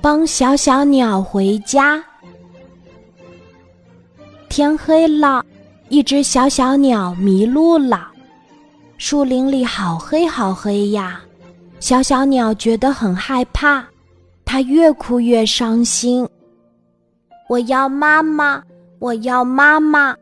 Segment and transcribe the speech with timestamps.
[0.00, 2.02] 帮小小鸟回家。
[4.48, 5.44] 天黑了，
[5.88, 8.08] 一只小小鸟迷路了。
[8.98, 11.20] 树林里好黑好黑呀！
[11.80, 13.84] 小小鸟觉得很害怕，
[14.44, 16.26] 它越哭越伤心。
[17.48, 18.62] 我要妈妈，
[18.98, 20.16] 我要妈妈。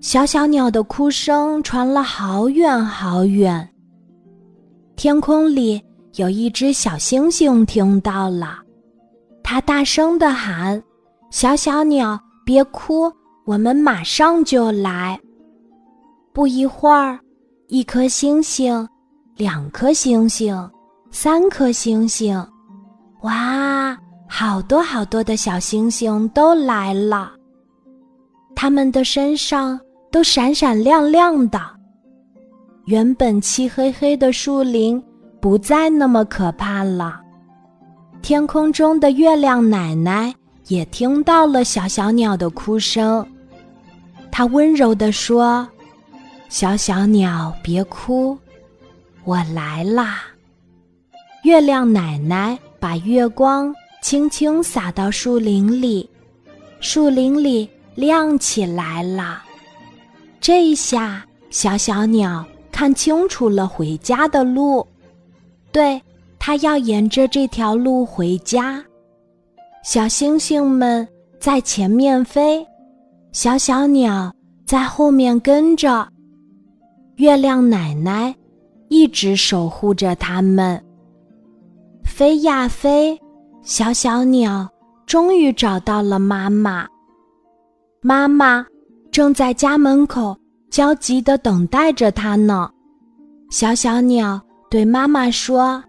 [0.00, 3.68] 小小鸟的哭声传了好远好远。
[4.96, 5.82] 天空里
[6.18, 8.58] 有一只小星星听到了，
[9.40, 10.82] 它大声地喊
[11.30, 13.12] ：“小小鸟，别哭，
[13.46, 15.18] 我们马上就来。”
[16.34, 17.18] 不一会儿。
[17.68, 18.88] 一颗星星，
[19.36, 20.70] 两颗星星，
[21.12, 22.34] 三颗星星，
[23.20, 23.96] 哇，
[24.26, 27.30] 好多好多的小星星都来了。
[28.56, 29.78] 它们的身上
[30.10, 31.60] 都闪闪亮亮的。
[32.86, 35.00] 原本漆黑黑的树林
[35.40, 37.20] 不再那么可怕了。
[38.20, 40.34] 天空中的月亮奶奶
[40.66, 43.26] 也听到了小小鸟的哭声，
[44.30, 45.68] 她温柔地说。
[46.48, 48.38] 小小鸟，别哭，
[49.24, 50.20] 我来啦！
[51.42, 56.08] 月亮奶奶把月光轻轻洒到树林里，
[56.80, 59.42] 树林里亮起来了。
[60.40, 64.86] 这下，小小鸟看清楚了回家的路，
[65.70, 66.00] 对，
[66.38, 68.82] 它要沿着这条路回家。
[69.84, 71.06] 小星星们
[71.38, 72.66] 在前面飞，
[73.32, 74.34] 小小鸟
[74.66, 76.06] 在后面跟着。
[77.16, 78.34] 月亮奶奶
[78.88, 80.82] 一直守护着它们。
[82.04, 83.18] 飞呀飞，
[83.62, 84.68] 小小鸟
[85.06, 86.86] 终于找到了妈妈。
[88.00, 88.64] 妈妈
[89.10, 90.36] 正在家门口
[90.70, 92.70] 焦急地等待着它呢。
[93.50, 95.82] 小小鸟对妈妈说：“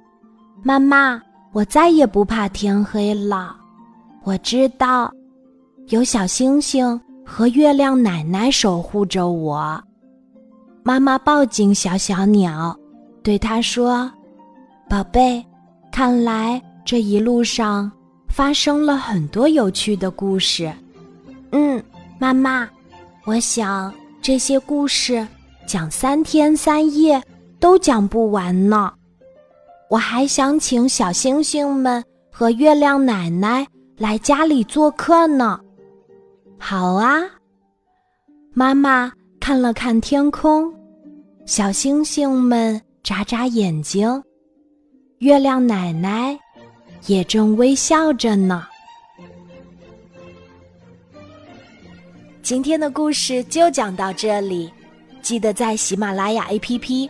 [0.63, 3.55] 妈妈，我再也不怕天黑了。
[4.23, 5.11] 我知道，
[5.87, 9.81] 有小星星和月亮奶奶守护着我。”
[10.81, 12.73] 妈妈抱紧小小鸟，
[13.21, 14.09] 对它说
[14.89, 15.45] ：“宝贝，
[15.91, 17.91] 看来这一路上
[18.29, 20.71] 发生了很多有趣的故事。
[21.51, 21.83] ”“嗯，
[22.17, 22.67] 妈妈，
[23.25, 25.27] 我想这些故事
[25.67, 27.21] 讲三天三夜
[27.59, 28.93] 都讲不完呢。
[29.89, 35.59] 我还想请小星星们和月亮奶奶来家里做客呢。
[36.57, 37.21] ”“好啊。”
[38.53, 40.73] 妈妈看了看天空。
[41.45, 44.21] 小星星们眨眨眼睛，
[45.17, 46.37] 月亮奶奶
[47.07, 48.67] 也正微笑着呢。
[52.43, 54.71] 今天的故事就讲到这里，
[55.23, 57.09] 记得在喜马拉雅 APP